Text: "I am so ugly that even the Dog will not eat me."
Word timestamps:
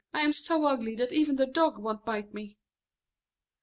"I 0.15 0.21
am 0.21 0.33
so 0.33 0.65
ugly 0.65 0.95
that 0.95 1.13
even 1.13 1.35
the 1.35 1.45
Dog 1.45 1.77
will 1.77 2.01
not 2.07 2.17
eat 2.25 2.33
me." 2.33 2.57